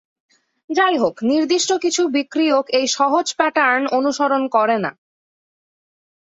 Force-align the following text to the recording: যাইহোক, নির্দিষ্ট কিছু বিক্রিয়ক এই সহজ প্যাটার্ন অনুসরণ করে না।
যাইহোক, 0.69 1.15
নির্দিষ্ট 1.23 1.69
কিছু 1.81 2.01
বিক্রিয়ক 2.07 2.65
এই 2.69 2.85
সহজ 2.87 3.27
প্যাটার্ন 3.35 3.83
অনুসরণ 3.91 4.43
করে 4.47 4.77
না। 4.77 4.91